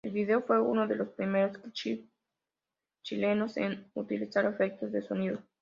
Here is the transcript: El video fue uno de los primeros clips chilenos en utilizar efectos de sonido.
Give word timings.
El 0.03 0.13
video 0.13 0.41
fue 0.41 0.59
uno 0.59 0.87
de 0.87 0.95
los 0.95 1.09
primeros 1.09 1.59
clips 1.59 2.09
chilenos 3.03 3.55
en 3.57 3.85
utilizar 3.93 4.45
efectos 4.45 4.91
de 4.91 5.03
sonido. 5.03 5.43